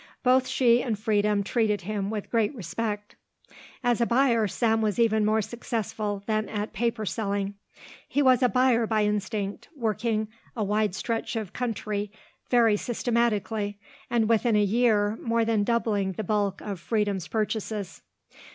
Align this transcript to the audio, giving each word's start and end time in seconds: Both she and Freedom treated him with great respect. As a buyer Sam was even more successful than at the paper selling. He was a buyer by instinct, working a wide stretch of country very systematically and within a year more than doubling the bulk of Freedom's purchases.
Both 0.23 0.47
she 0.47 0.81
and 0.81 0.97
Freedom 0.97 1.43
treated 1.43 1.81
him 1.81 2.09
with 2.09 2.31
great 2.31 2.55
respect. 2.55 3.15
As 3.83 4.01
a 4.01 4.07
buyer 4.07 4.47
Sam 4.47 4.81
was 4.81 4.97
even 4.97 5.23
more 5.23 5.43
successful 5.43 6.23
than 6.25 6.49
at 6.49 6.69
the 6.71 6.75
paper 6.75 7.05
selling. 7.05 7.53
He 8.09 8.23
was 8.23 8.41
a 8.41 8.49
buyer 8.49 8.87
by 8.87 9.05
instinct, 9.05 9.69
working 9.75 10.29
a 10.55 10.63
wide 10.63 10.95
stretch 10.95 11.35
of 11.35 11.53
country 11.53 12.11
very 12.49 12.77
systematically 12.77 13.77
and 14.09 14.27
within 14.27 14.55
a 14.55 14.63
year 14.63 15.19
more 15.21 15.45
than 15.45 15.63
doubling 15.63 16.13
the 16.13 16.23
bulk 16.23 16.61
of 16.61 16.79
Freedom's 16.79 17.27
purchases. 17.27 18.01